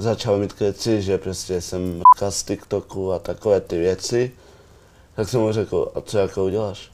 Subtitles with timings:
[0.00, 4.32] začal mít keci, že prostě jsem z TikToku a takové ty věci,
[5.16, 6.92] tak jsem mu řekl, a co jako uděláš?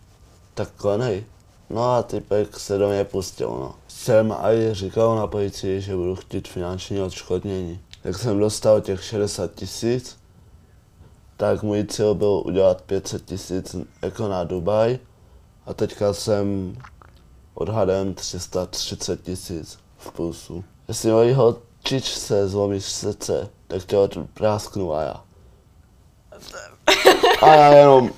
[0.55, 1.25] Tak konej.
[1.71, 3.75] No a typek se do mě pustil, no.
[3.89, 7.81] Jsem i říkal na policii, že budu chtít finanční odškodnění.
[8.05, 10.17] Jak jsem dostal těch 60 tisíc,
[11.37, 14.99] tak můj cíl byl udělat 500 tisíc jako na Dubaj
[15.67, 16.77] a teďka jsem
[17.55, 20.65] odhadem 330 tisíc v plusu.
[20.89, 21.11] Jestli
[21.87, 23.97] mojího čičce zlomíš srdce, tak tě
[24.35, 25.25] prásknu a já.
[27.43, 28.11] A já jenom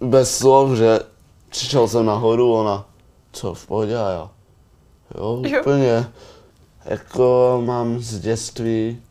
[0.00, 1.00] bez slov, že
[1.48, 2.86] přišel jsem nahoru, ona,
[3.32, 4.30] co v pohodě a já.
[5.14, 5.60] Jo, Jo.
[5.60, 6.06] úplně.
[6.84, 9.02] Jako mám z dětství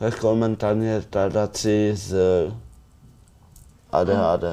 [0.00, 2.14] jako mentální retardaci z
[3.92, 4.44] ADHD.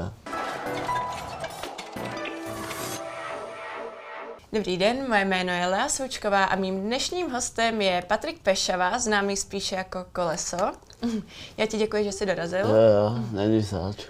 [4.53, 9.37] Dobrý den, moje jméno je Lea Součková a mým dnešním hostem je Patrik Pešava, známý
[9.37, 10.57] spíše jako Koleso.
[11.57, 12.59] Já ti děkuji, že jsi dorazil.
[12.59, 14.05] Jo, jo, není zač.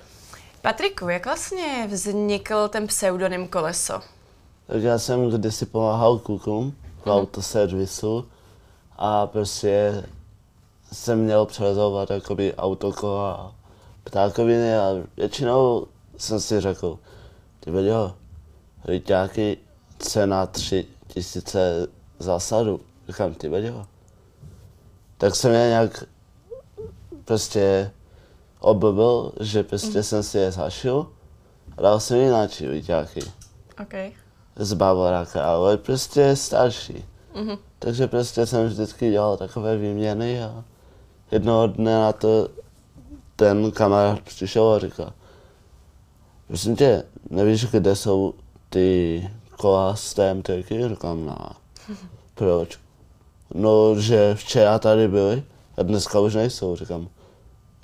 [0.61, 4.01] Patriku, jak vlastně vznikl ten pseudonym Koleso?
[4.67, 8.27] Tak já jsem kdysi pomáhal klukům v autoservisu
[8.97, 10.03] a prostě
[10.91, 13.51] jsem měl převazovat jakoby autokola a
[14.03, 16.99] ptákoviny a většinou jsem si řekl,
[17.59, 18.15] ty jo,
[18.85, 19.57] ryťáky
[19.99, 21.87] cena tři tisíce
[22.19, 22.79] zásadu.
[23.07, 23.85] Říkám, ty jo.
[25.17, 26.03] Tak jsem je nějak
[27.25, 27.91] prostě
[28.59, 31.07] oblbil, že prostě jsem si je zašil
[31.77, 33.21] a dal jsem jináčí ryťáky
[33.81, 33.93] OK.
[34.55, 37.05] z Bavoráka, ale prostě starší.
[37.33, 37.57] Mm-hmm.
[37.79, 40.63] Takže prostě jsem vždycky dělal takové výměny a
[41.31, 42.49] jednoho dne na to
[43.35, 45.13] ten kamarád přišel a říkal,
[46.47, 48.33] prosím tě, nevíš, kde jsou
[48.69, 50.89] ty kola z TMTky?
[50.89, 51.37] Říkám, no.
[52.35, 52.79] Proč?
[53.53, 55.43] No, že včera tady byly
[55.77, 56.75] a dneska už nejsou.
[56.75, 57.07] Říkám,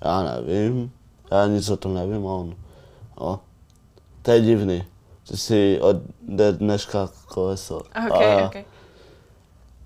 [0.06, 0.92] já nevím,
[1.32, 2.28] já nic o tom nevím.
[2.28, 2.56] A on,
[3.20, 3.40] no,
[4.22, 4.83] to je divný.
[5.28, 5.95] Ty si od
[6.52, 7.78] dneška koleso.
[7.78, 8.56] OK, a já, OK.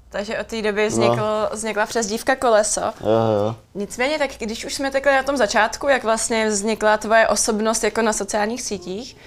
[0.10, 2.82] Takže od té doby vzniklo, vznikla přezdívka Koleso.
[2.82, 3.10] Jo,
[3.46, 3.56] jo.
[3.76, 8.02] Nicméně, tak když už jsme takhle na tom začátku, jak vlastně vznikla tvoje osobnost jako
[8.02, 9.18] na sociálních sítích,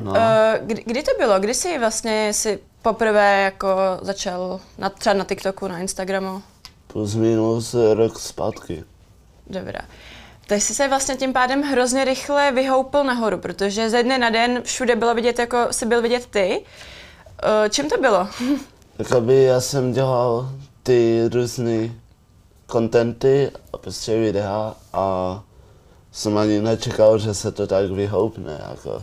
[0.00, 0.12] No.
[0.16, 1.40] eh, kdy, kdy to bylo?
[1.40, 3.68] Kdy jsi vlastně si poprvé jako
[4.02, 6.42] začal na, třeba na TikToku, na Instagramu?
[6.86, 8.84] Plus minus rok zpátky.
[9.46, 9.80] Dobrá.
[10.46, 14.62] Tak jsi se vlastně tím pádem hrozně rychle vyhoupil nahoru, protože ze dne na den
[14.62, 16.62] všude bylo vidět, jako si byl vidět ty.
[17.42, 18.28] Eh, Čím to bylo?
[18.98, 20.48] Jakoby já jsem dělal
[20.82, 21.88] ty různé
[22.66, 25.42] kontenty a prostě videa a
[26.12, 28.60] jsem ani nečekal, že se to tak vyhoupne.
[28.70, 29.02] Jako.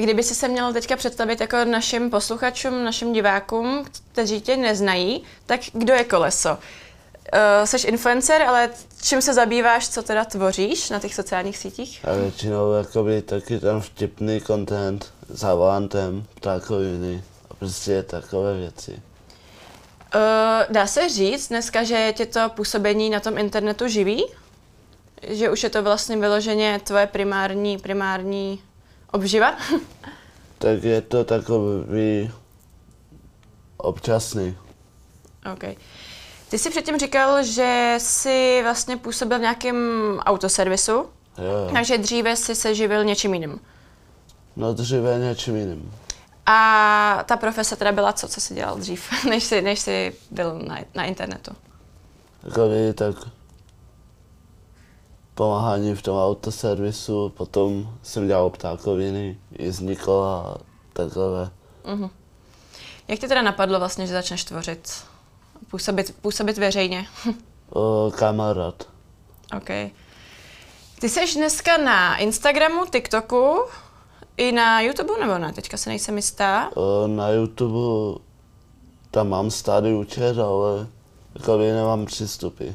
[0.00, 5.60] Kdyby si se měl teďka představit jako našim posluchačům, našim divákům, kteří tě neznají, tak
[5.72, 6.50] kdo je Koleso?
[6.50, 6.58] Uh,
[7.64, 8.70] jsi influencer, ale
[9.02, 12.00] čím se zabýváš, co teda tvoříš na těch sociálních sítích?
[12.04, 18.92] A většinou jakoby taky ten vtipný content za volantem, ptákoviny a prostě takové věci.
[18.92, 19.00] Uh,
[20.70, 24.26] dá se říct dneska, že tě to působení na tom internetu živí?
[25.22, 28.62] Že už je to vlastně vyloženě tvoje primární, primární
[29.12, 29.56] obživa?
[30.58, 32.30] Tak je to takový
[33.76, 34.56] občasný.
[35.52, 35.64] OK.
[36.48, 39.76] Ty jsi předtím říkal, že jsi vlastně působil v nějakém
[40.24, 40.92] autoservisu,
[41.38, 43.60] Jo, takže dříve jsi se živil něčím jiným.
[44.56, 45.92] No dříve něčím jiným.
[46.46, 50.58] A ta profese teda byla co, co jsi dělal dřív, než jsi, než jsi byl
[50.58, 51.50] na, na internetu?
[52.44, 53.16] Jakoby tak
[55.34, 60.56] pomáhání v tom autoservisu, potom jsem dělal ptákoviny, jízdní kola a
[60.92, 61.50] takové.
[63.08, 65.04] Jak ti teda napadlo vlastně, že začneš tvořit,
[65.70, 67.06] působit, působit veřejně?
[67.72, 68.88] O, kamarád.
[69.56, 69.68] OK.
[71.00, 73.56] Ty jsi dneska na Instagramu, TikToku
[74.36, 75.52] i na YouTube, nebo ne?
[75.52, 76.70] Teďka se nejsem jistá.
[76.74, 78.20] O, na YouTube
[79.10, 80.86] tam mám starý účet, ale
[81.34, 82.68] jakoby nemám přístupy.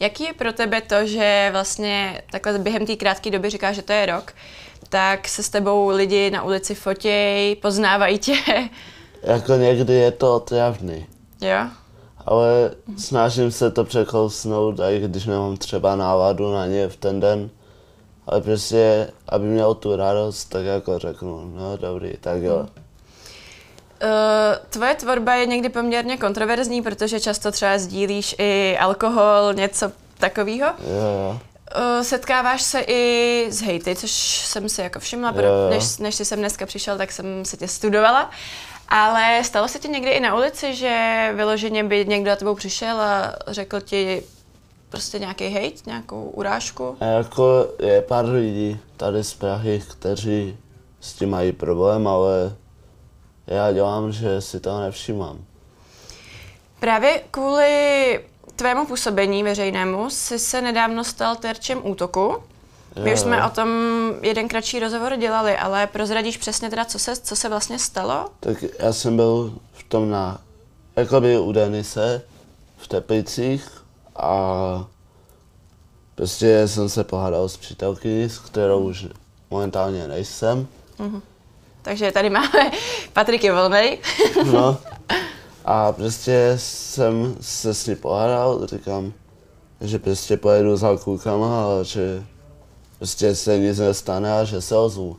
[0.00, 3.92] Jaký je pro tebe to, že vlastně takhle během té krátké doby říkáš, že to
[3.92, 4.32] je rok,
[4.88, 8.34] tak se s tebou lidi na ulici fotěj, poznávají tě,
[9.22, 11.06] Jako někdy je to otravný,
[11.40, 11.66] jo?
[12.26, 17.50] ale snažím se to překousnout, i když nemám třeba náladu na ně v ten den.
[18.26, 22.66] Ale prostě, aby měl tu radost, tak jako řeknu, no dobrý, tak jo.
[24.02, 24.08] Uh,
[24.70, 30.66] tvoje tvorba je někdy poměrně kontroverzní, protože často třeba sdílíš i alkohol, něco takového.
[30.66, 31.38] Jo, jo.
[31.76, 34.10] Uh, setkáváš se i s hejty, což
[34.46, 35.70] jsem si jako všimla, Jo, jo.
[35.70, 38.30] než, než jsi sem dneska přišel, tak jsem se tě studovala.
[38.88, 43.00] Ale stalo se ti někdy i na ulici, že vyloženě by někdo za tebou přišel
[43.00, 44.22] a řekl ti
[44.88, 46.96] prostě nějaký hate, nějakou urážku?
[47.00, 50.56] A jako je pár lidí tady z Prahy, kteří
[51.00, 52.52] s tím mají problém, ale
[53.52, 55.38] já dělám, že si to nevšímám.
[56.80, 58.20] Právě kvůli
[58.56, 62.36] tvému působení veřejnému jsi se nedávno stal terčem útoku.
[63.02, 63.46] My Jo, už jsme jo.
[63.46, 63.68] o tom
[64.22, 68.28] jeden kratší rozhovor dělali, ale prozradíš přesně teda, co se, co se vlastně stalo?
[68.40, 70.40] Tak já jsem byl v tom na,
[70.96, 72.22] jakoby u Denise
[72.76, 73.68] v Teplicích
[74.16, 74.84] a
[76.14, 79.06] prostě jsem se pohádal s přítelkyní, s kterou už
[79.50, 80.66] momentálně nejsem.
[81.82, 82.70] Takže tady máme
[83.12, 83.98] Patrik je volnej.
[84.52, 84.78] No.
[85.64, 89.12] A prostě jsem se s ní pohádal, říkám,
[89.80, 92.24] že prostě pojedu za klukama, ale že
[92.98, 95.16] prostě se nic nestane a že se ozvu.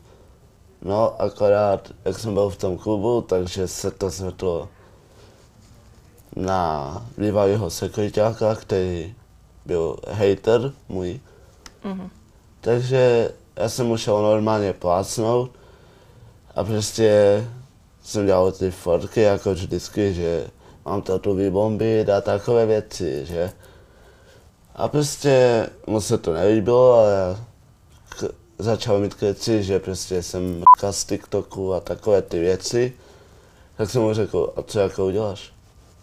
[0.81, 4.69] No, akorát, jak jsem byl v tom klubu, takže se to zvrtlo
[6.35, 9.15] na bývalého sekuritáka, který
[9.65, 11.19] byl hater můj.
[12.61, 15.51] Takže já jsem mu šel normálně plácnout
[16.55, 17.43] a prostě
[18.03, 20.47] jsem dělal ty fotky jako vždycky, že
[20.85, 23.51] mám tu vybombit a takové věci, že.
[24.75, 27.39] A prostě mu se to nelíbilo a já
[28.09, 32.93] k- začal mít keci, že prostě jsem z TikToku a takové ty věci.
[33.77, 35.53] Tak jsem mu řekl, a co jako uděláš?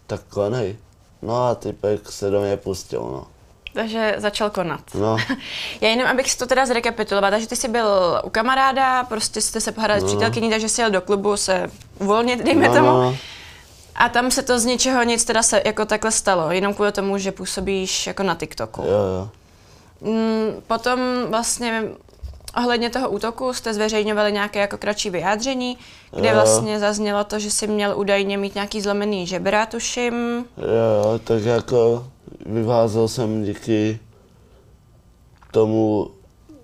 [0.07, 0.77] Tak konej.
[1.23, 3.27] No a typek se do mě pustil, no.
[3.75, 4.81] Takže začal konat.
[4.95, 5.17] No,
[5.81, 7.87] Já jenom, abych si to teda zrekapitulovala, takže ty jsi byl
[8.25, 12.45] u kamaráda, prostě jste se pohádali s přítelkyní, takže jsi jel do klubu se uvolnit,
[12.45, 12.87] dejme no, tomu.
[12.87, 13.17] no,
[13.95, 17.19] A tam se to z ničeho nic teda se jako takhle stalo, jenom kvůli tomu,
[17.19, 18.83] že působíš jako na TikToku.
[18.83, 19.29] jo, jo.
[20.01, 21.83] Mm, Potom vlastně
[22.57, 25.79] ohledně toho útoku jste zveřejňovali nějaké jako kratší vyjádření,
[26.17, 26.35] kde Jo.
[26.35, 30.45] vlastně zaznělo to, že jsi měl údajně mít nějaký zlomený žebra, tuším.
[30.59, 32.07] Jo, tak jako
[32.47, 34.01] vyvázel jsem díky
[35.53, 36.11] tomu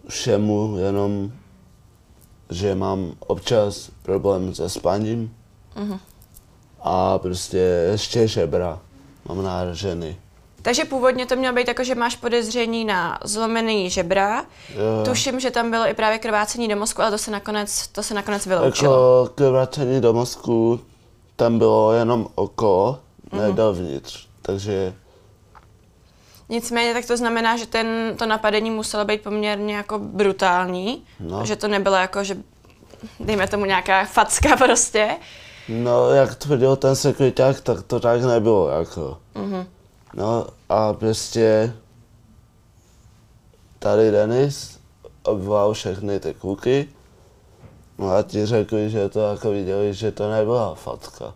[0.08, 1.32] všemu, jenom
[2.50, 5.34] že mám občas problém se spaním
[6.80, 7.58] a prostě
[7.90, 8.80] ještě žebra
[9.28, 10.16] mám náražený.
[10.62, 14.42] Takže původně to mělo být jako, že máš podezření na zlomený žebra.
[14.42, 15.04] Jo.
[15.04, 18.14] Tuším, že tam bylo i právě krvácení do mozku, ale to se nakonec, to se
[18.14, 18.92] nakonec vyloučilo.
[18.92, 20.80] Jako k vracení do mozku
[21.36, 22.98] tam bylo jenom okolo,
[23.32, 24.94] ne dovnitř, takže
[26.48, 31.04] Nicméně tak to znamená, že ten, to napadení muselo být poměrně jako brutální.
[31.20, 31.46] No.
[31.46, 32.36] Že to nebylo jako, že
[33.20, 35.16] dejme tomu nějaká facka prostě.
[35.68, 39.18] No, jak tvrdil ten sekretář, tak to tak nebylo, jako.
[40.14, 41.74] No a prostě
[43.78, 44.78] tady Denis
[45.22, 46.88] obvolal všechny ty kluky,
[47.98, 51.34] no a ti řekli, že to jako viděli, že to nebyla facka,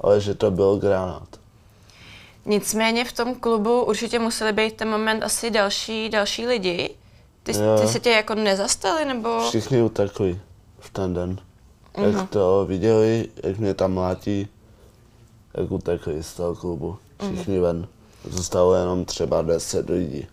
[0.00, 1.28] ale že to byl granát.
[2.44, 6.94] Nicméně v tom klubu určitě museli být ten moment asi další, další lidi.
[7.42, 7.78] Ty, Jo.
[7.80, 9.48] ty se tě jako nezastali, nebo...
[9.48, 10.40] Všichni utekli
[10.78, 11.38] v ten den.
[11.96, 14.48] Jak to viděli, jak mě tam mlátí,
[15.54, 16.96] jak utekli z toho klubu.
[17.18, 17.88] Všichni ven.
[18.24, 20.26] Zůstalo jenom třeba 10 lidí.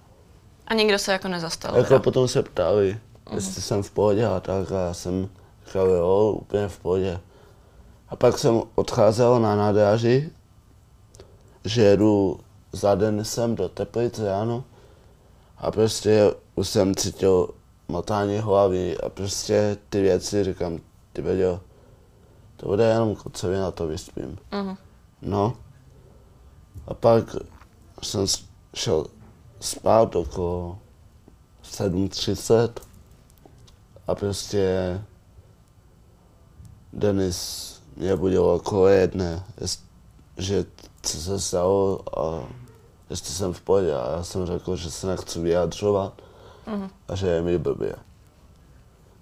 [0.67, 1.75] A nikdo se jako nezastal.
[1.75, 1.99] Jako teda.
[1.99, 2.97] potom se ptali,
[3.35, 5.29] jestli jsem v pohodě a tak a já jsem
[5.67, 7.19] říkal, jo, úplně v pohodě.
[8.09, 10.29] A pak jsem odcházel na nádraží,
[11.69, 12.39] že jedu
[12.71, 14.63] za Denisem do Teplice, ráno.
[15.57, 17.49] A prostě už jsem cítil
[17.87, 20.79] motání hlavy a prostě ty věci, říkám,
[21.13, 21.59] ty věděl,
[22.57, 24.37] to bude jenom kocovina, to vyspím.
[24.51, 24.77] Mhm.
[25.21, 25.57] No.
[26.87, 27.35] A pak
[28.03, 28.25] jsem
[28.73, 29.05] šel
[29.59, 30.79] spát okolo
[31.63, 32.69] 7.30
[34.07, 35.01] a prostě
[36.93, 39.43] Denis mě budil okolo jedné,
[40.37, 40.65] že
[41.09, 42.43] co se stalo a
[43.09, 43.95] jestli jsem v pohodě.
[43.95, 46.13] A já jsem řekl, že se nechci vyjadřovat
[47.07, 47.95] a že je mi blbě.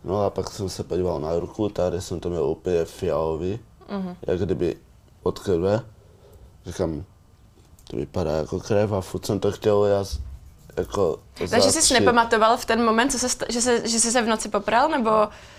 [0.03, 3.60] No a pak jsem se podíval na ruku, tady jsem to měl úplně fialový,
[4.27, 4.77] jak kdyby
[5.24, 5.82] od krve.
[6.65, 7.03] Říkám,
[7.89, 10.06] to vypadá jako krev a furt jsem to chtěl já
[10.77, 14.12] jako Takže jsi si nepamatoval v ten moment, co se sta- že, se, že jsi
[14.12, 15.10] se v noci popral, nebo...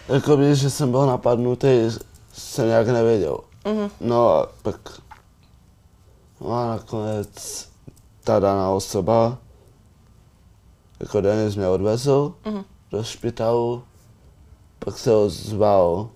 [0.09, 1.91] Jakoby, že jsem byl napadnutý,
[2.33, 3.39] jsem nějak nevěděl.
[3.65, 3.91] Mhm.
[4.01, 4.77] No a pak,
[6.41, 7.69] no a nakonec
[8.25, 9.39] ta daná osoba,
[11.01, 12.65] jako Denis mě odvezl Mhm.
[12.91, 13.83] do špitalu,
[14.79, 16.09] pak se ho zval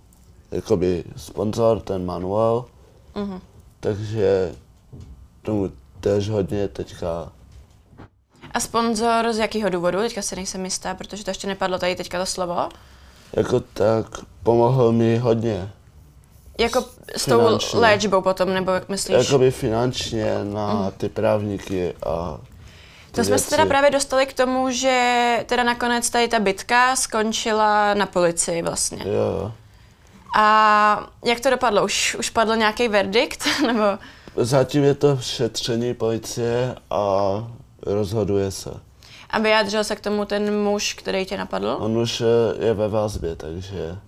[0.50, 2.64] jakoby sponzor, ten manuál,
[3.14, 3.40] Mhm.
[3.80, 4.54] takže
[5.42, 7.32] tomu tež hodně teďka
[8.54, 9.98] A sponzor z jakého důvodu?
[9.98, 12.68] Teďka si nejsem jistá, protože to ještě nepadlo tady teďka to slovo.
[13.32, 14.06] jako tak
[14.42, 15.72] pomohl mi hodně.
[16.58, 16.84] Jako
[17.16, 17.78] s tou Finančně.
[17.78, 19.16] léčbou potom, nebo jak myslíš?
[19.26, 22.38] Jakoby finančně na ty právníky a
[23.10, 23.68] ty To jsme se teda věci.
[23.68, 29.04] právě dostali k tomu, že teda nakonec tady ta bitka skončila na policii vlastně.
[29.06, 29.52] Jo.
[30.36, 31.84] A jak to dopadlo?
[31.84, 33.44] Už, už padl nějaký verdikt?
[33.66, 33.82] Nebo
[34.36, 37.30] Zatím je to šetření policie a
[37.86, 38.70] rozhoduje se.
[39.30, 41.76] a vyjádřil se k tomu ten muž, který tě napadl?
[41.80, 43.98] On už eh, je ve vazbě, takže...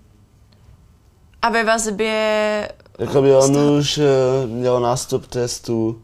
[1.44, 2.68] A ve vazbě...
[2.98, 6.02] Jakoby on už eh, měl nástup trestu.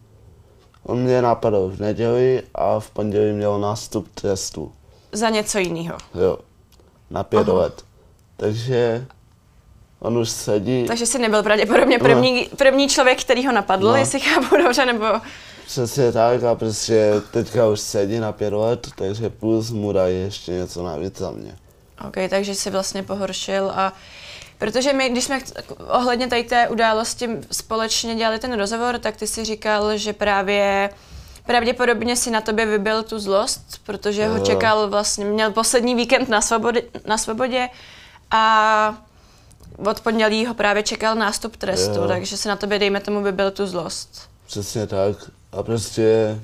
[0.83, 4.73] On mě napadl v neděli a v pondělí měl nástup trestu.
[5.13, 5.99] za něco jiného.
[6.15, 6.39] Jo.
[7.11, 7.59] Na pět Aha.
[7.59, 7.85] let.
[8.37, 9.07] Takže
[10.01, 10.85] on už sedí.
[10.87, 13.97] Takže jsi nebyl pravděpodobně první, první člověk, který ho napadl, No.
[13.97, 15.07] jestli chápu dobře, nebo...
[15.67, 20.53] Přesně tak a prostě teďka už sedí na pět let, takže plus mu dají ještě
[20.53, 21.57] něco navíc za mě.
[22.09, 23.93] OK, takže jsi vlastně pohoršil a
[24.61, 25.41] protože my, když jsme
[25.89, 30.91] ohledně tady té události společně dělali ten rozhovor, tak ty si říkal, že právě
[31.47, 36.41] pravděpodobně si na tobě vybil tu zlost, protože ho čekal vlastně, měl poslední víkend na
[36.41, 37.69] svobodě, na svobodě
[38.31, 39.05] a
[39.87, 42.09] od pondělí ho právě čekal nástup trestu, Jo.
[42.09, 44.29] takže si na tobě, dejme tomu, vybil tu zlost.
[44.47, 45.17] Přesně tak.
[45.53, 46.41] A prostě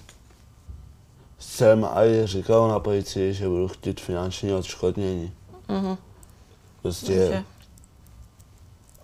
[1.39, 5.33] jsem i říkal na policii, že budu chtít finanční odškodnění.
[5.69, 5.97] Mhm.
[6.83, 7.45] Prostě Takže-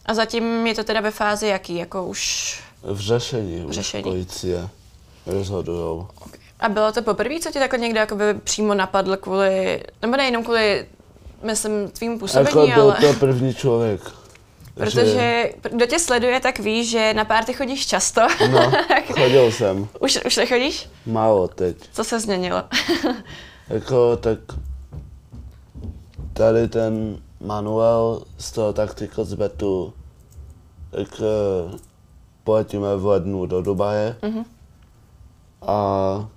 [0.06, 2.60] A zatím je to teda ve fázi jaký, jako už...
[2.82, 4.02] v řešení, už řešení.
[4.02, 4.68] policie
[5.26, 6.08] rozhodujou.
[6.60, 10.86] A bylo to poprvé, co tě takhle někdo jakoby přímo napadl kvůli, nebo nejenom kvůli,
[11.42, 14.00] myslím, tvým působení, Jako byl ale to první člověk.
[14.74, 18.20] protože kdo tě sleduje, tak ví, že na párty chodíš často.
[18.50, 18.72] No,
[19.12, 19.88] chodil jsem.
[20.00, 20.88] už, už nechodíš?
[21.06, 21.76] Málo teď.
[21.92, 22.62] Co se změnilo?
[23.68, 24.38] Jako tak
[26.32, 29.92] tady ten manuál z toho taktika z betu,
[30.90, 31.78] tak eh,
[32.44, 34.16] poletíme v lednu do Dubaje.
[34.22, 34.44] Mhm.
[35.62, 36.28] A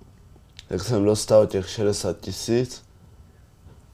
[0.70, 2.84] jak jsem dostal těch 60 tisíc,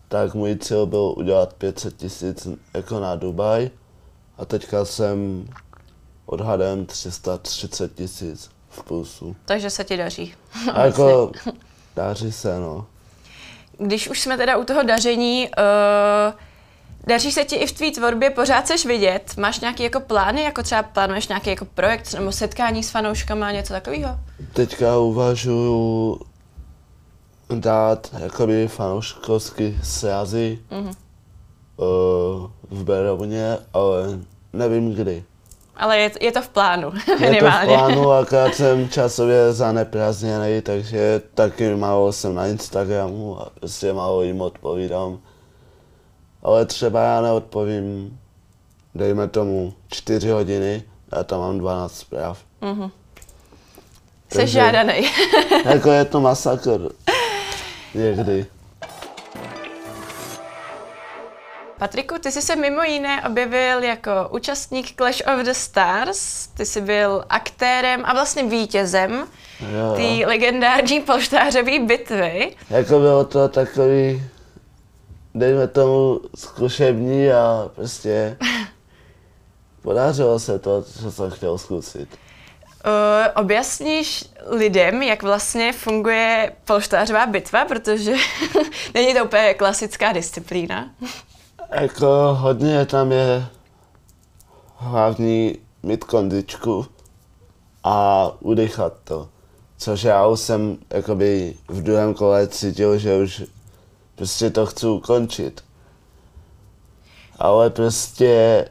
[0.07, 3.69] tak můj cíl byl udělat 500 tisíc jako na Dubaj.
[4.37, 5.47] A teďka jsem
[6.25, 9.35] odhadem 330 tisíc v plusu.
[9.45, 10.33] Takže se ti daří.
[10.73, 11.31] A jako
[11.95, 12.85] daří se, no.
[13.77, 16.33] Když už jsme teda u toho daření, uh,
[17.07, 19.37] daří se ti i v tvý tvorbě, pořád seš vidět?
[19.37, 23.73] Máš nějaký jako plány, jako třeba plánuješ nějaký jako projekt nebo setkání s fanouškama, něco
[23.73, 24.09] takového?
[24.53, 26.19] Teďka uvažuju
[27.55, 30.87] dát jakoby fanouškovský srazy Mhm.
[30.87, 34.19] uh, v Berouně, ale
[34.53, 35.23] nevím kdy.
[35.75, 37.67] Ale je, je to v plánu, Je to v minimálně.
[37.77, 44.41] plánu, akorát jsem časově zaneprázdněný, takže taky málo jsem na Instagramu a prostě málo jim
[44.41, 45.19] odpovídám.
[46.43, 48.19] Ale třeba já neodpovím,
[48.95, 50.83] dejme tomu 4 hodiny,
[51.15, 52.39] já tam mám 12 zpráv.
[54.31, 54.93] Jsi Takže- žádaný.
[55.65, 56.89] jako je to masakr.
[57.93, 58.45] Někdy.
[61.79, 66.81] Patriku, ty jsi se mimo jiné objevil jako účastník Clash of the Stars, ty jsi
[66.81, 69.27] byl aktérem a vlastně vítězem
[69.95, 72.55] té legendární polštářové bitvy.
[72.69, 74.23] Jako bylo to takový,
[75.35, 78.37] dejme tomu, zkušební a prostě
[79.81, 82.09] podařilo se to, co jsem chtěl zkusit.
[82.85, 88.13] Uh, objasníš lidem, jak vlastně funguje polštářová bitva, protože
[88.93, 90.89] není to úplně klasická disciplína.
[91.71, 93.45] Jako hodně tam je
[94.75, 96.85] hlavní mít kondičku
[97.83, 99.29] a udechat to.
[99.77, 103.43] Což já už jsem jakoby v druhém kole cítil, že už
[104.21, 105.63] prostě to chci ukončit.
[107.39, 108.65] Ale prostě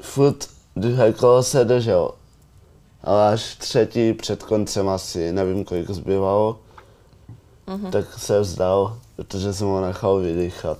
[0.00, 2.10] furt druhé kolo se držel.
[3.04, 6.58] Ale až třetí před koncem asi, nevím kolik zbývalo,
[7.68, 7.90] mm-hmm.
[7.90, 10.78] tak se vzdal, protože jsem ho nechal vydýchat.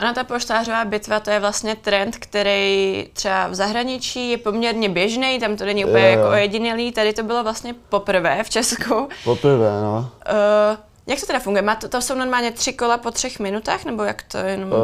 [0.00, 5.38] Ona ta poštářová bitva, to je vlastně trend, který třeba v zahraničí je poměrně běžný,
[5.40, 6.18] tam to není úplně Jo, jo.
[6.18, 9.08] jako ojedinělý, tady to bylo vlastně poprvé v Česku.
[9.24, 10.10] Poprvé, no.
[10.30, 11.62] Uh, jak to teda funguje?
[11.62, 14.72] Má to, to jsou normálně tři kola po třech minutách, nebo jak to jenom?
[14.72, 14.78] Uh,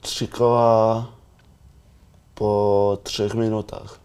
[0.00, 1.08] tři kola
[2.34, 3.98] po třech minutách.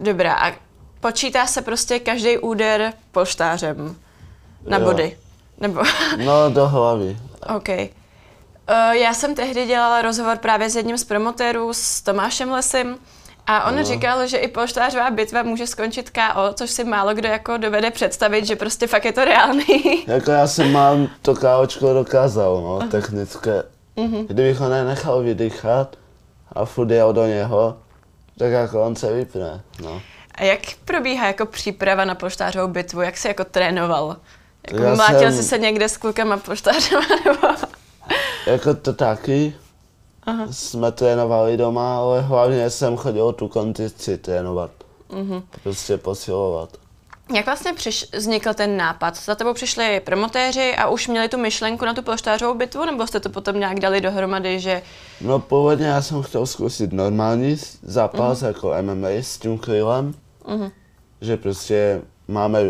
[0.00, 0.52] Dobrá, a
[1.00, 3.96] počítá se prostě každý úder polštářem
[4.66, 4.84] na Jo.
[4.84, 5.18] body?
[5.60, 5.80] Nebo,
[6.24, 7.16] No, do hlavy.
[7.56, 7.68] OK.
[7.68, 12.98] Uh, já jsem tehdy dělala rozhovor právě s jedním z promotérů, s Tomášem Lesem,
[13.48, 13.84] a on Ano.
[13.84, 18.46] říkal, že i polštářová bitva může skončit KO, což si málo kdo jako dovede představit,
[18.46, 20.04] že prostě fakt je to reálný.
[20.06, 23.62] Jako já jsem mám to káočko dokázal, no, technické.
[23.96, 24.26] Mhm.
[24.26, 25.96] Kdybych ho nenechal vydýchat
[26.52, 27.76] a furt jel do něho,
[28.38, 30.00] tak jako on se vypne, no.
[30.34, 33.00] A jak probíhá jako příprava na polštářovou bitvu?
[33.00, 34.16] Jak jsi jako trénoval?
[34.70, 37.48] Jako Já mlátil jsem- jsi se někde s klukama polštářema nebo...
[38.46, 39.54] Jako to taky
[40.28, 40.46] Aha.
[40.50, 44.70] jsme trénovali doma, ale hlavně jsem chodil tu kondici trénovat.
[45.12, 45.42] Mhm.
[45.62, 46.76] Prostě posilovat.
[47.34, 49.16] Jak vlastně přiš, vznikl ten nápad?
[49.24, 53.20] Za tebou přišli promotéři a už měli tu myšlenku na tu polštářovou bitvu, nebo jste
[53.20, 54.82] to potom nějak dali dohromady, že
[55.20, 60.14] No původně já jsem chtěl zkusit normální zápas jako MMA s tím krylem,
[60.48, 60.70] Mhm.
[61.20, 62.60] že prostě máme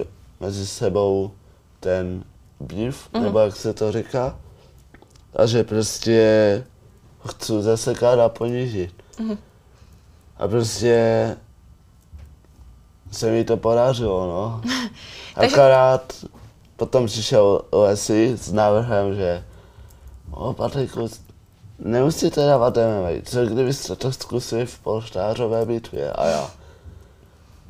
[0.40, 1.30] mezi sebou
[1.80, 2.24] ten
[2.60, 4.36] beef, nebo jak se to říká,
[5.36, 6.64] a že prostě
[7.28, 8.94] chci zasekat a ponížit.
[10.36, 11.36] A prostě
[13.12, 14.60] se mi to podařilo, no.
[15.34, 16.12] Takže- Akorát
[16.76, 19.44] potom přišel Lesy s návrhem, že
[20.30, 21.08] o Patriku,
[21.78, 26.50] nemusíte dávat MMA, co kdybyste to zkusili v polštářové bitvě a já.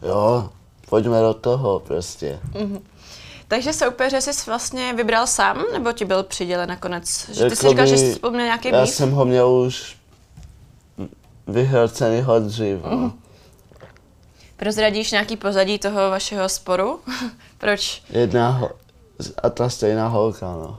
[0.03, 0.49] Jo,
[0.89, 2.41] pojďme do toho prostě.
[3.49, 7.29] Takže soupeře jsi vlastně vybral sám, nebo ti byl přidělen nakonec?
[7.29, 9.97] Že ty jsi říkal, že jsi vzpomněl nějaký Já jsem ho měl už
[11.47, 12.79] vyhrcenýho dřív.
[12.91, 13.13] No.
[14.57, 17.01] Prozradíš nějaký pozadí toho vašeho sporu?
[17.59, 18.03] Proč?
[18.11, 18.71] Jedna ho-
[19.43, 20.79] a ta stejná holka, no.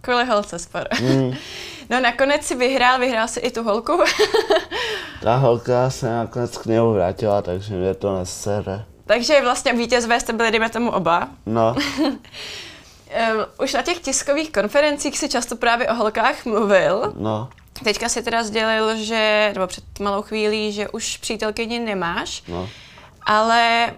[0.00, 0.88] Kvůli holce spor.
[1.00, 1.32] Mm,
[1.90, 3.92] No nakonec si vyhrál, vyhrál si i tu holku.
[5.22, 8.84] ta holka se nakonec k němu vrátila, takže mě to nesere.
[9.06, 11.28] Takže vlastně vítězové jste byli, dejme tomu oba.
[11.46, 11.74] No,
[13.62, 17.12] Už na těch tiskových konferencích si často právě o holkách mluvil.
[17.16, 17.48] no,
[17.84, 22.68] Teďka si teda sdělil, že, nebo před malou chvílí, že už přítelkyni nemáš, no.
[23.26, 23.92] ale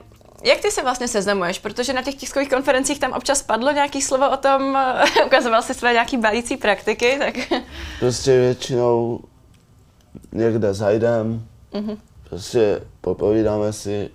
[0.44, 1.58] jak ty se vlastně seznamuješ?
[1.58, 4.78] Protože na těch tiskových konferencích tam občas padlo nějaký slovo o tom,
[5.26, 7.34] ukazoval si své nějaký balící praktiky, tak
[8.00, 9.20] Prostě většinou
[10.32, 11.98] někde zajdem, Mhm.
[12.28, 14.10] prostě popovídáme si,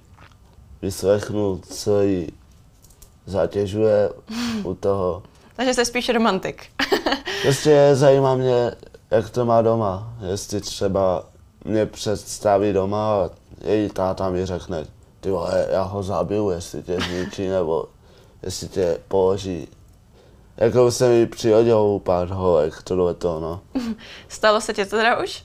[0.82, 2.28] vyslechnu, co jí
[3.26, 4.10] zatěžuje
[4.64, 5.24] u toho.
[5.56, 6.66] takže jsi spíš romantik.
[7.42, 8.72] Prostě zajímá mě,
[9.12, 10.14] jak to má doma.
[10.32, 11.24] Jestli třeba
[11.66, 13.30] mě představí doma a
[13.64, 14.86] její táta mi řekne,
[15.20, 17.86] ty vole, já ho zabiju, jestli tě zničí, nebo
[18.44, 19.68] jestli tě položí.
[20.58, 23.62] Jako se mi přihodilo pár holek, tohle to, no.
[24.30, 25.44] Stalo se ti to teda už?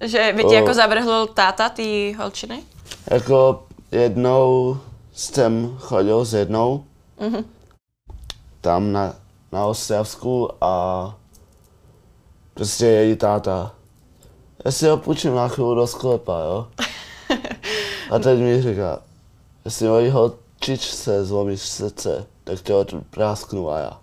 [0.00, 0.52] Že by tě O.
[0.52, 1.82] jako zavrhl táta té
[2.18, 2.62] holčiny?
[3.10, 4.76] Jako jednou
[5.12, 6.84] jsem chodil s jednou
[7.20, 7.44] Mhm.
[8.60, 9.14] tam na,
[9.52, 11.14] na Ostravsku a
[12.54, 13.72] prostě její táta.
[14.64, 16.66] Já si ho půjčím na chvíli do sklepa, jo?
[18.10, 18.98] A teď mi říká,
[19.64, 24.00] jestli mojí holčičce zlomíš srdce, tak tě ho prásknu a já.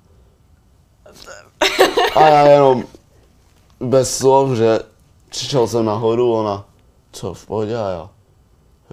[2.16, 2.84] A já jenom
[3.80, 4.80] bez slov, že
[5.30, 6.66] přišel jsem nahoru, ona,
[7.12, 8.10] co v pohodě a já.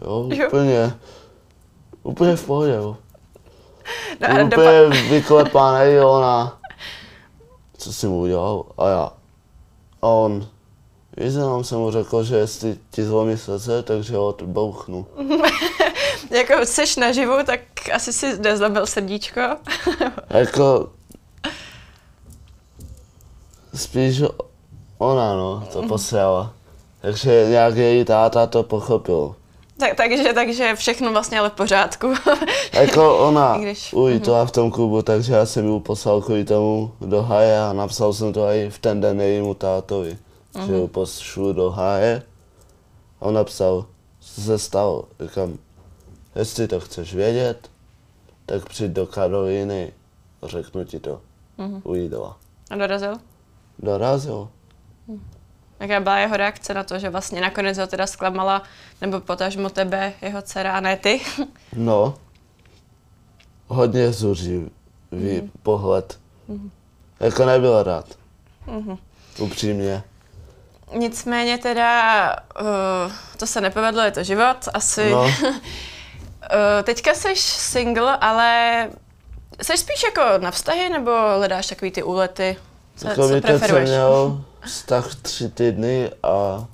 [0.02, 0.46] Jo, Jo.
[0.46, 0.94] úplně,
[2.02, 2.96] úplně v pohodě, jo.
[4.20, 6.58] No a dopa- Úplně vyklepaný, ona,
[7.78, 8.64] co jsi mu udělal?
[8.78, 9.12] A já.
[10.02, 10.46] A on,
[11.16, 15.06] víš, jenom jsem mu řekl, že jestli ti zlomí srdce, takže ho bouchnu.
[16.30, 17.60] jako jsi naživu, tak
[17.94, 19.40] asi si nezlobil srdíčko.
[20.30, 20.88] Jako,
[23.74, 24.22] spíš
[24.98, 26.52] ona, no, to posrala.
[27.00, 29.34] Takže nějak její táta to pochopil.
[29.80, 32.14] Tak, takže, takže všechno vlastně ale v pořádku.
[32.72, 37.22] Jako ona když- ujítla v tom klubu, takže já jsem ji poslal kvůli tomu do
[37.22, 40.18] háje a napsal jsem to i v ten den jejímu tátovi,
[40.66, 42.22] že ji pošlu do háje.
[43.20, 43.86] A on napsal,
[44.20, 45.04] co se stalo.
[45.20, 45.58] Říkám,
[46.34, 47.70] jestli to chceš vědět,
[48.46, 49.92] tak přijď do Karolíny
[50.42, 51.20] a řeknu ti to.
[51.84, 52.36] Ujídla.
[52.70, 53.14] a dorazil?
[53.78, 54.48] Dorazil.
[55.80, 58.62] Jaká byla jeho reakce na to, že vlastně nakonec ho teda zklamala,
[59.00, 61.20] nebo potažmo tebe, jeho dcera a ne ty?
[61.76, 62.14] No,
[63.68, 64.70] hodně zuřivý
[65.62, 66.18] pohled.
[67.20, 68.06] Jako nebyl rád.
[69.38, 70.02] Upřímně.
[70.96, 75.10] Nicméně teda, uh, to se nepovedlo, je to život, asi.
[75.10, 75.22] No.
[75.22, 75.30] Uh,
[76.84, 78.88] teďka jsi single, ale
[79.62, 82.56] jsi spíš jako na vztahy, nebo hledáš takový ty úlety?
[82.96, 83.88] Co, Jako co preferuješ?
[83.88, 86.66] měl vztah tři týdny a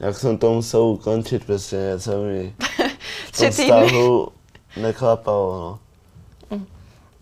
[0.00, 2.54] jak jsem to musel ukončit, prostě něco mi
[3.26, 3.64] v Tři tom týdny.
[3.64, 4.28] vztahu
[4.76, 5.78] neklapalo, no.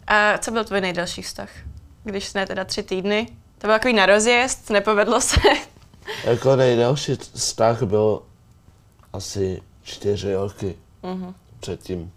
[0.06, 1.48] A co byl tvůj nejdelší vztah?
[2.04, 3.26] Když ne teda tři týdny?
[3.58, 5.40] To byl takový na rozjezd, nepovedlo se.
[6.24, 8.22] Jako nejdelší vztah byl
[9.12, 11.34] asi čtyři roky Mhm.
[11.60, 12.12] předtím.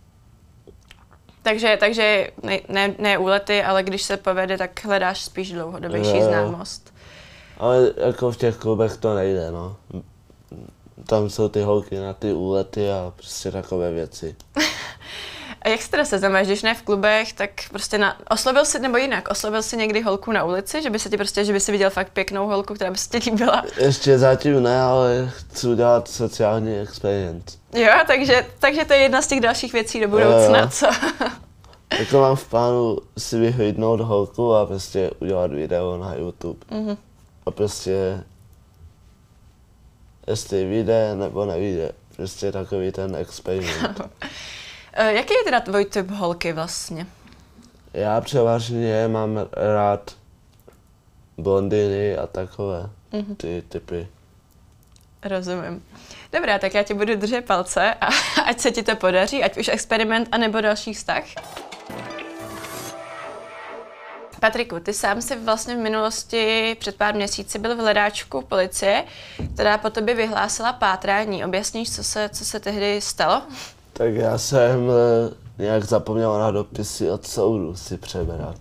[1.44, 6.83] takže, takže ne, ne, ne úlety, ale když se povede, tak hledáš spíš dlouhodobější známost.
[7.58, 9.76] Ale jako v těch klubech to nejde, no.
[11.08, 14.36] tam jsou ty holky na ty úlety a prostě takové věci.
[15.62, 18.98] A jak se teda seznamuješ, když ne v klubech, tak prostě na, oslovil si, nebo
[18.98, 21.72] jinak, oslovil si někdy holku na ulici, že by se ti prostě, že by si
[21.72, 23.64] viděl fakt pěknou holku, která by se ti líbila?
[23.78, 27.58] Ještě zatím ne, ale chci udělat sociální experiment.
[27.74, 30.70] Jo, takže, takže to je jedna z těch dalších věcí do budoucna, Jo, jo.
[30.72, 30.88] co?
[32.00, 36.60] Jako mám v plánu si vyhlídnout holku a prostě udělat video na YouTube.
[36.72, 36.98] Mhm.
[37.46, 38.24] A prostě
[40.28, 41.92] jestli vyjde nebo nevyjde.
[42.16, 44.02] Prostě takový ten experiment.
[44.96, 47.08] Eh, Jaký je teda tvůj typ holky vlastně?
[47.94, 50.16] Já převážně mám rád
[51.38, 53.36] blondiny a takové Mhm.
[53.36, 54.08] ty typy.
[55.24, 55.84] Rozumím.
[56.34, 58.06] Dobrá, tak já ti budu držet palce a
[58.46, 61.24] ať se ti to podaří, ať už experiment, anebo další vztah.
[64.44, 69.04] Patriku, ty sám si vlastně v minulosti před pár měsíci byl v hledáčku policie,
[69.54, 71.46] která po tobě vyhlásila pátrání.
[71.46, 73.42] Objasníš, co se, co se tehdy stalo?
[73.94, 78.56] Tak já jsem eh, nějak zapomněl na dopisy od soudu si přebrat.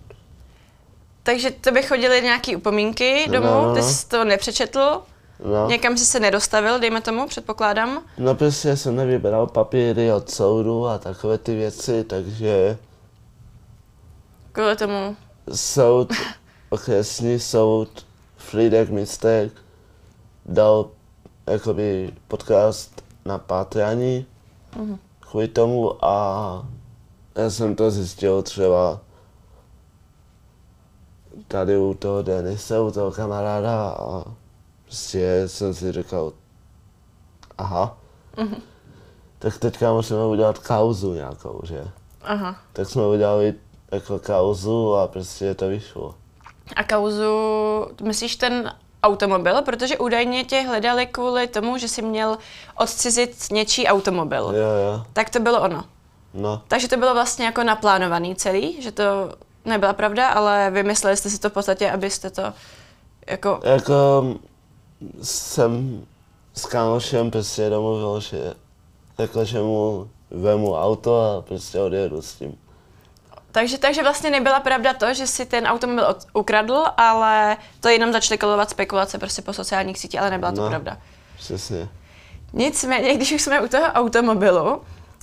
[1.22, 3.88] Takže tobě chodily nějaký upomínky domů, No, no, ty no.
[3.88, 5.02] jsi to nepřečetl,
[5.44, 8.02] No, někam jsi se nedostavil, dejme tomu, předpokládám.
[8.18, 12.78] no prostě jsem nevybral papíry od soudu a takové ty věci, takže
[14.52, 15.16] Kvůli tomu
[15.52, 16.12] soud,
[16.70, 19.52] okresní soud, Frýdek Mistek
[20.46, 20.90] dal
[21.46, 24.26] jakoby podcast na pátrání
[24.76, 24.98] Mhm.
[25.20, 26.66] kvůli tomu a
[27.34, 29.00] já jsem to zjistil třeba
[31.48, 34.24] tady u toho Denise, u toho kamaráda a
[34.84, 36.32] prostě jsem si říkal,
[37.58, 37.98] aha,
[38.36, 38.56] Mhm.
[39.38, 41.84] tak teďka musíme udělat kauzu nějakou, že?
[42.22, 42.56] Aha.
[42.72, 43.54] Tak jsme udělali
[43.92, 46.14] jako kauzu a prostě to vyšlo.
[46.76, 47.32] A kauzu,
[48.02, 49.62] myslíš ten automobil?
[49.62, 52.38] Protože údajně tě hledali kvůli tomu, že jsi měl
[52.78, 54.42] odcizit něčí automobil.
[54.44, 55.84] Jo, jo, Tak to bylo ono.
[56.34, 56.62] no.
[56.68, 59.02] Takže to bylo vlastně jako naplánovaný celý, že to
[59.64, 62.42] nebyla pravda, ale vymysleli jste si to v podstatě, abyste to
[63.26, 63.60] jako...
[63.64, 64.24] Jako
[65.22, 66.02] jsem
[66.54, 68.54] s kámošem prostě domluvil, že
[69.18, 72.58] jako, že mu vemu auto a prostě odjedu s tím.
[73.52, 78.12] Takže, takže vlastně nebyla pravda to, že si ten automobil od, ukradl, ale to jenom
[78.12, 80.68] začaly kolovat spekulace prostě po sociálních sítích, ale nebyla to No.
[80.68, 80.98] pravda.
[81.38, 81.88] Přesně.
[82.52, 84.82] Nicméně, když už jsme u toho automobilu,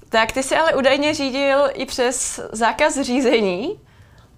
[0.10, 3.80] tak ty si ale údajně řídil i přes zákaz řízení,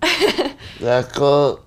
[0.79, 1.59] Jako,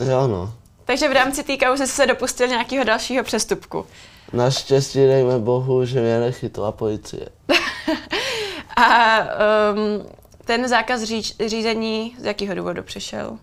[0.00, 0.52] jo no.
[0.84, 3.86] takže v rámci té kauzy jsi se dopustil nějakého dalšího přestupku.
[4.32, 7.28] Naštěstí dejme bohu, že mě nechytla policie.
[8.76, 10.06] A um,
[10.46, 13.38] ten zákaz říč, řízení z jakého důvodu přišel?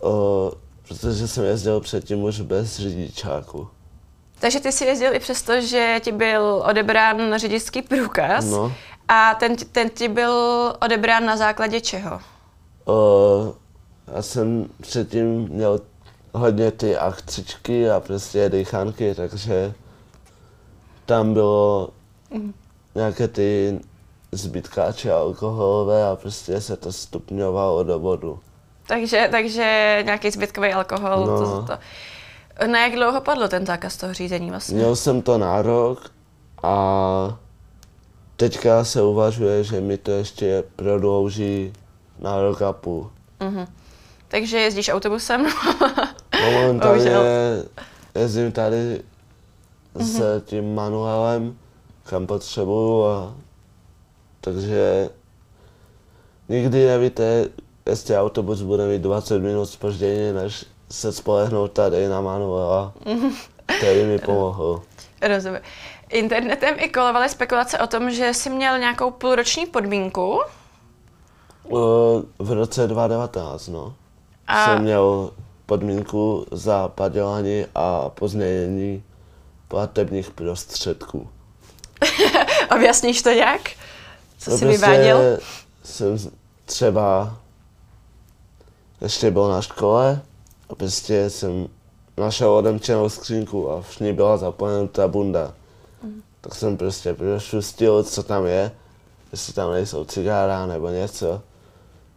[0.00, 0.52] O,
[0.88, 3.68] protože jsem jezdil předtím už bez řidičáku.
[4.40, 8.72] Takže ty jsi jezdil i přesto, že ti byl odebrán řidičský průkaz No.
[9.08, 10.32] a ten, ti- ten ti byl
[10.84, 12.20] odebrán na základě čeho?
[12.84, 13.54] O,
[14.14, 15.80] já jsem předtím měl
[16.34, 19.72] hodně ty akcičky a prostě dýchánky, takže
[21.06, 21.88] tam bylo
[22.94, 23.80] nějaké ty
[24.32, 28.40] zbytkáče alkoholové a prostě se to stupňovalo do bodu.
[28.86, 31.26] Takže, takže nějaký zbytkový alkohol.
[31.26, 31.38] No.
[31.38, 31.78] To, to.
[32.66, 34.76] Na jak dlouho padlo ten zákaz toho řízení vlastně?
[34.76, 36.10] Měl jsem to na rok
[36.62, 37.38] a
[38.36, 41.72] teďka se uvažuje, že mi to ještě prodlouží
[42.18, 43.10] na rok a půl.
[43.40, 43.66] Mhm.
[44.28, 45.46] Takže jezdíš autobusem?
[46.40, 47.12] No momentálně
[48.14, 49.02] jezdím tady
[49.94, 51.58] s tím manuálem,
[52.04, 53.34] kam potřebuju a
[54.40, 55.08] takže
[56.48, 57.48] nikdy nevíte,
[57.86, 62.92] jestli autobus bude mít 20 minut spoždění, než se spolehnout tady na manuála,
[63.78, 64.82] který mi pomohl.
[65.22, 65.60] Rozumím.
[66.08, 70.40] Internetem i kolovaly spekulace o tom, že jsi měl nějakou půlroční podmínku
[71.70, 73.94] O, V roce 2019, no,
[74.46, 75.30] a jsem měl
[75.66, 79.04] podmínku za padělání a pozměnění
[79.68, 81.28] platebních prostředků.
[82.76, 83.60] objasníš to jak?
[84.40, 85.38] Co No jsi vyváděl?
[85.84, 86.16] jsem
[86.64, 87.36] třeba
[89.00, 90.22] ještě byl na škole
[90.70, 91.68] a prostě jsem
[92.16, 95.54] našel odemčenou skřínku a v ní byla zapomenutá bunda.
[96.02, 96.22] Mhm.
[96.40, 98.72] Tak jsem prostě prošustil, co tam je,
[99.32, 101.42] jestli tam nejsou cigára nebo něco.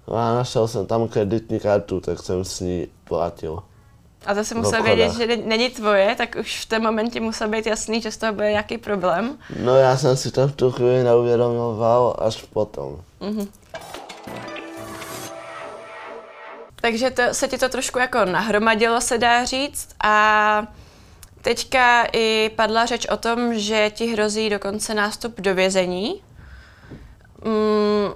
[0.08, 3.64] No a našel jsem tam kreditní kartu, tak jsem s ní platil.
[4.26, 4.84] A v musel obchodách.
[4.84, 8.18] vědět, že ne- není tvoje, tak už v tom momentě musel být jasný, že z
[8.18, 9.38] toho bude nějaký problém.
[9.60, 13.02] No já jsem si to v tu chvíli neuvědomoval až potom.
[16.76, 19.90] Takže to, se ti to trošku jako nahromadilo, se dá říct.
[20.04, 20.64] A
[21.44, 26.22] Teďka i padla řeč o tom, že ti hrozí dokonce nástup do vězení.
[27.46, 28.14] Mm,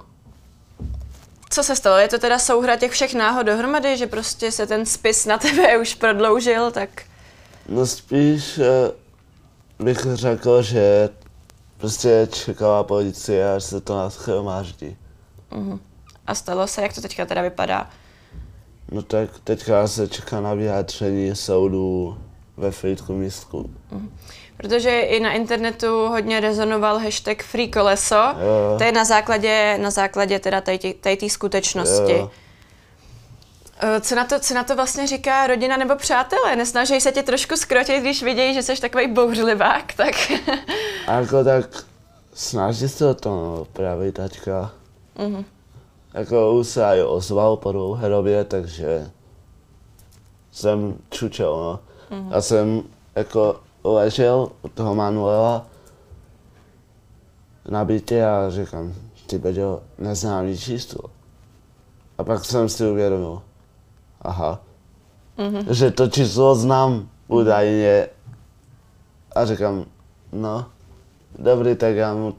[1.58, 1.98] co se stalo?
[1.98, 5.78] Je to teda souhra těch všech náhod dohromady, že prostě se ten spis na tebe
[5.78, 7.02] už prodloužil, tak...
[7.68, 8.90] No spíš eh,
[9.78, 11.08] bych řekl, že
[11.76, 14.96] prostě čekala policie, až se to naschromáždí.
[15.52, 15.78] Uh-huh.
[16.26, 17.90] A stalo se, jak to teďka teda vypadá?
[18.92, 22.18] No tak teďka se čeká na vyjádření soudu
[22.58, 23.70] ve Frýdku místku.
[23.92, 24.08] Uh-huh.
[24.56, 28.14] Protože i na internetu hodně rezonoval hashtag Free koleso.
[28.14, 28.78] Jo.
[28.78, 30.60] To je na základě, na základě teda
[31.00, 32.12] té skutečnosti.
[32.12, 32.30] Jo.
[33.80, 36.56] Eh, co na, to, co na to vlastně říká rodina nebo přátelé?
[36.56, 40.30] Nesnaží se tě trošku skrotit, když vidějí, že jsi takový bouřlivák, tak...
[41.08, 41.84] jako tak
[42.34, 44.70] snaží se o to, no, právě tačka.
[45.16, 45.44] Uh-huh.
[46.14, 49.10] Jako už se aj ozval po dlouhé době, takže
[50.52, 51.80] jsem čučel, no.
[52.10, 52.32] Uh-huh.
[52.32, 52.82] Já jsem
[53.16, 55.66] jako ležel u toho Manuela
[57.68, 58.94] na bytě a říkám,
[59.26, 61.10] ty beďo, neznámý číslo.
[62.18, 63.42] A pak jsem si uvědomil,
[64.22, 64.60] aha,
[65.38, 65.64] mm-hmm.
[65.70, 68.08] že to číslo znám údajně.
[69.34, 69.84] A říkám,
[70.32, 70.66] no,
[71.38, 72.34] dobrý, tak já mu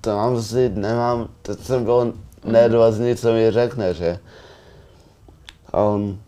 [0.00, 2.12] to mám vzít, nemám, teď jsem byl
[2.44, 4.18] nervózní, co mi řekne, že.
[5.72, 6.18] A on,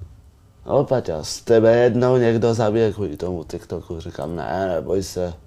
[0.67, 4.01] no Paťa, z tebe jednou někdo zabije kvůli tomu TikToku.
[4.01, 5.35] Říkám, ne, neboj se.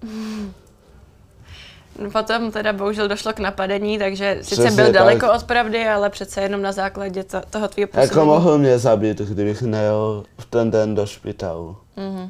[2.11, 5.35] Potom teda bohužel došlo k napadení, takže sice Přesně byl daleko tak.
[5.35, 8.09] od pravdy, ale přece jenom na základě to, toho tvýho působení.
[8.09, 11.77] Jako mohl mě zabít, kdybych nejel v ten den do špitalu.
[11.97, 12.29] Mm-hmm.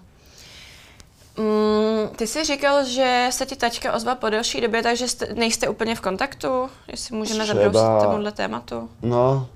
[1.37, 5.69] Mm, ty jsi říkal, že se ti tačka ozval po delší době, takže jste, nejste
[5.69, 6.69] úplně v kontaktu?
[6.87, 7.63] Jestli můžeme Třeba...
[7.63, 8.89] zabrousit tomuhle tématu?
[9.01, 9.47] No,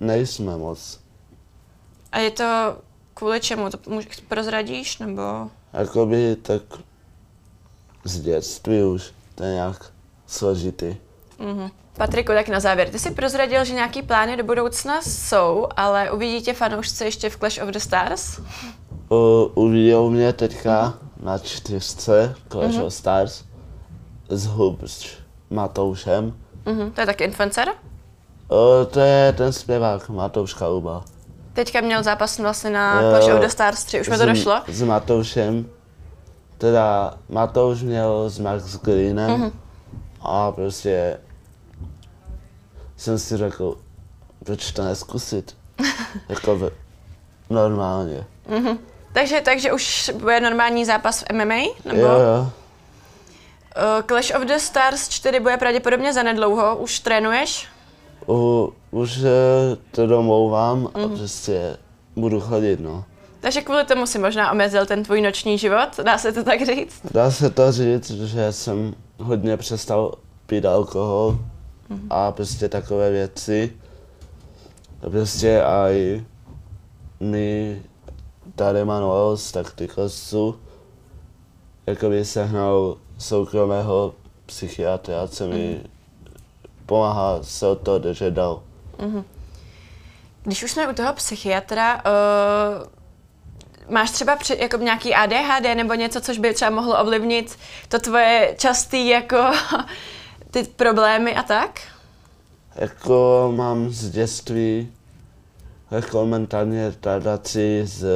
[0.00, 0.98] nejsme moc.
[2.12, 2.76] A je to
[3.14, 3.70] kvůli čemu?
[3.70, 5.22] To můž, prozradíš, nebo?
[5.72, 6.62] Jakoby tak
[8.04, 9.92] z dětství už, to je nějak
[10.26, 10.96] složitý.
[11.38, 11.70] Mm-hmm.
[11.92, 12.88] Patriku, tak na závěr.
[12.88, 17.36] Ty jsi prozradil, že nějaký plány do budoucna jsou, ale uvidí tě fanoušci ještě v
[17.36, 18.40] Clash of the Stars?
[19.08, 19.18] Uh,
[19.54, 22.84] uviděl mě teďka na čtyřce Clash mm-hmm.
[22.84, 23.44] of Stars
[24.28, 25.06] s Hubs
[25.50, 26.34] Matoušem.
[26.64, 26.92] Mm-hmm.
[26.92, 27.68] To je taky influencer?
[27.68, 31.04] Uh, to je ten zpěvák Matouš Kaluba.
[31.58, 34.62] Teďka měl zápas vlastně na uh, Clash of the Stars 3, už mi to došlo?
[34.68, 35.66] S Matoušem.
[36.58, 39.52] Teda Matouš měl s Max Greenem mm-hmm.
[40.20, 41.20] a prostě
[42.96, 43.76] jsem si řekl,
[44.44, 45.56] proč to neskusit?
[46.28, 46.70] jako
[47.50, 48.24] normálně.
[48.50, 48.78] Mm-hmm.
[49.12, 51.54] Takže, takže už bude normální zápas v MMA?
[51.84, 52.00] Nebo?
[52.00, 52.40] Jo, jo.
[52.40, 56.76] Uh, Clash of the Stars 4 bude pravděpodobně zanedlouho.
[56.76, 57.68] Už trénuješ?
[58.90, 59.20] Už
[59.90, 60.90] to domlouvám mm-hmm.
[60.94, 61.16] a mhm.
[61.16, 61.76] prostě
[62.16, 63.04] budu chodit, no.
[63.40, 67.00] Takže kvůli tomu si možná omezil ten tvůj noční život, dá se to tak říct?
[67.10, 70.14] Dá se to říct, že jsem hodně přestal
[70.46, 71.38] pít alkohol
[71.90, 72.06] mm-hmm.
[72.10, 73.72] a prostě takové věci.
[75.06, 76.24] A prostě aj
[77.20, 77.82] my
[78.54, 80.54] tady Manuel z Taktikosu
[81.86, 84.14] jakoby sehnal soukromého
[84.46, 85.90] psychiatra, co mi mm.
[86.88, 88.62] Pomáhá se o to držet dál.
[88.98, 89.24] Mm-hmm.
[90.42, 96.20] Když už jsme u toho psychiatra, uh, máš třeba při, jako nějaký ADHD nebo něco,
[96.20, 99.36] což by třeba mohlo ovlivnit to tvoje častý jako
[100.50, 101.80] ty problémy a tak?
[102.74, 104.92] Jako mám z dětství
[105.90, 108.06] jako mentálně retardaci z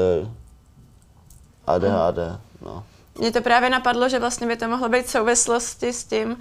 [1.67, 2.19] ADHD.
[2.63, 2.85] No.
[3.19, 6.37] Mě to právě napadlo, že vlastně by to mohlo být souvislosti s tím,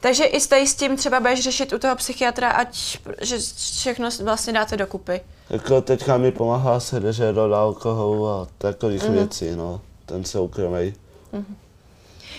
[0.00, 4.76] takže i s tím třeba budeš řešit u toho psychiatra, ať že všechno vlastně dáte
[4.76, 5.20] dokupy.
[5.50, 7.00] Jako teďka mi pomáhá se
[7.32, 9.12] do alkoholu a takových mm-hmm.
[9.12, 10.94] věcí, no, ten soukromý.
[11.32, 11.54] Mm-hmm.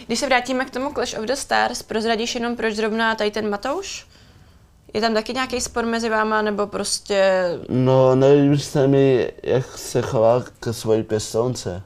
[0.08, 3.50] Když se vrátíme k tomu Clash of the Stars, prozradíš jenom proč zrovna tady ten
[3.50, 4.08] Matouš?
[4.94, 7.50] Je tam taky nějaký spor mezi váma, nebo prostě...
[7.70, 11.84] No, nelíbí se mi, jak se chová ke svojí pěstonce.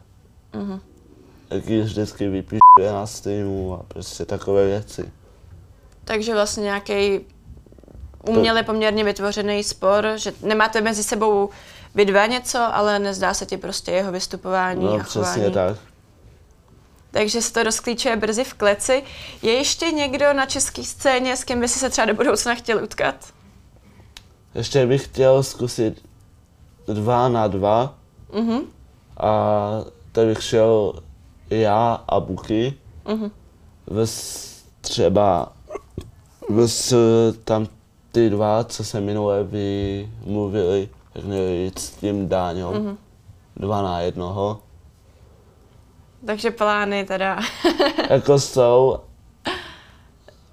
[0.53, 0.79] Uh-huh.
[1.49, 5.11] Jak ji vždycky vypíšuje na streamu a prostě takové věci.
[6.03, 7.19] Takže vlastně nějaký
[8.27, 11.49] uměle poměrně vytvořený spor, že nemáte mezi sebou
[11.95, 15.31] vy dva něco, ale nezdá se ti prostě jeho vystupování no, a chování.
[15.31, 15.77] přesně tak
[17.11, 19.03] takže se to rozklíčuje brzy v kleci.
[19.41, 22.83] Je ještě někdo na české scéně, s kým by si se třeba do budoucna chtěl
[22.83, 23.15] utkat?
[24.55, 26.03] Ještě bych chtěl zkusit
[26.87, 27.95] dva na dva.
[28.33, 28.61] Mm-hmm.
[29.17, 29.69] A
[30.11, 30.93] to bych šel
[31.49, 32.73] já a Buky.
[33.05, 33.31] Mm-hmm.
[34.81, 35.51] Třeba
[36.49, 36.93] vys
[37.43, 37.67] tam
[38.11, 42.73] ty dva, co se minule vymluvili, jak měli jít s tím Dáňou.
[42.73, 42.95] Mm-hmm.
[43.55, 44.59] Dva na jednoho
[46.25, 47.39] Takže plány teda.
[48.09, 48.99] jako jsou.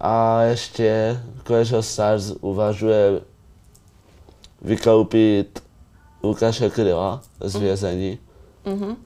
[0.00, 3.20] A ještě Clash Stars uvažuje
[4.62, 5.62] vykoupit
[6.22, 8.18] Lukáše Kryla z vězení.
[8.64, 8.96] Mhm.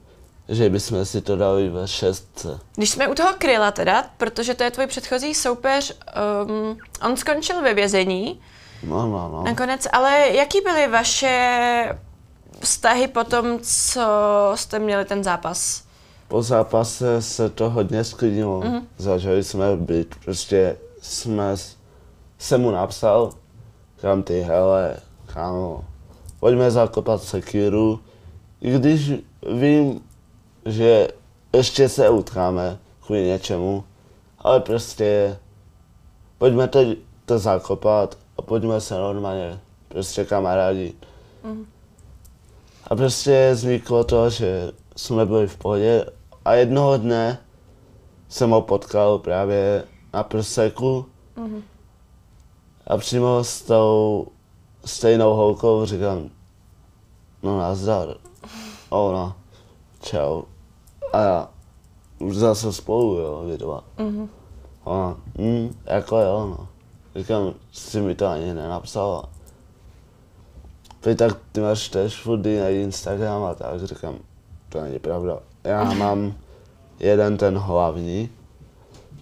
[0.49, 2.59] Že bychom si to dali ve šestce.
[2.75, 5.99] Když jsme u toho Kryla teda, protože to je tvůj předchozí soupeř,
[6.47, 8.41] um, on skončil ve vězení
[8.83, 9.43] No, no, no.
[9.43, 11.97] nakonec, ale jaký byly vaše
[12.59, 14.01] vztahy po tom, co
[14.55, 15.83] jste měli ten zápas?
[16.27, 18.59] Po zápase se to hodně sklidnilo.
[18.59, 18.73] Mhm.
[18.73, 18.83] Mm-hmm.
[18.97, 21.55] Zažili jsme být, prostě jsme,
[22.39, 23.31] jsem mu napsal,
[24.01, 25.83] kam ty hele, kámo,
[26.39, 27.99] pojďme zakopat sekiru,
[28.61, 29.11] i když
[29.53, 30.01] vím,
[30.65, 31.07] že
[31.53, 33.83] ještě se utkáme kvůli něčemu,
[34.39, 35.37] ale prostě
[36.37, 40.93] pojďme teď to zakopat a pojďme se normálně prostě kamarádi.
[41.43, 41.65] Mhm.
[42.87, 46.05] A prostě vzniklo to, že jsme byli v pohodě
[46.45, 47.37] a jednoho dne
[48.29, 51.63] jsem ho potkal právě na prseku Mhm.
[52.87, 54.27] a přímo s tou
[54.85, 56.29] stejnou holkou říkám,
[57.43, 58.15] no nazdar.
[58.89, 59.37] Ona,
[60.01, 60.41] čau.
[61.13, 61.49] A já,
[62.19, 63.83] už zase spolu, jo, vy dva.
[63.97, 64.29] Mhm.
[64.85, 66.67] A ona, hm, jako jo, no.
[67.15, 69.29] Říkám, jsi mi to ani nenapsala.
[71.05, 74.15] Vy tak ty máš tež furt na Instagram a tak, říkám,
[74.69, 75.39] to není pravda.
[75.63, 76.33] Já mám
[76.99, 78.29] jeden ten hlavní,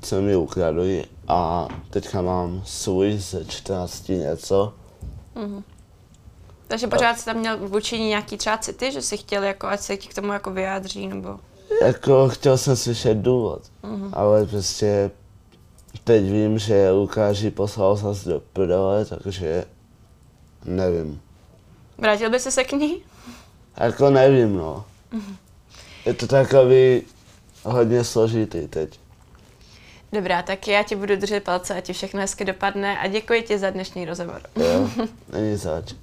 [0.02, 4.74] co mi ukradli a teďka mám svůj ze 14 něco.
[6.68, 9.80] Takže pořád jsi tam měl vůči ní nějaký třeba city, že jsi chtěl, jako, ať
[9.80, 11.40] se ti k tomu jako vyjádří, nebo...
[11.82, 13.62] Jako chtěl jsem slyšet důvod,
[14.14, 15.12] ale prostě
[16.04, 19.66] teď vím, že Lukáši poslal zase do prdele, takže
[20.66, 21.22] nevím.
[21.98, 23.02] Vrátil by se se k ní?
[23.78, 24.86] Jako nevím, no.
[26.06, 27.02] Je to takový
[27.64, 29.00] hodně složitý teď.
[30.14, 33.58] Dobrá, tak já ti budu držet palce, ať ti všechno hezky dopadne a děkuji ti
[33.58, 34.42] za dnešní rozhovor.
[34.56, 34.90] Jo,
[35.34, 35.94] není zač.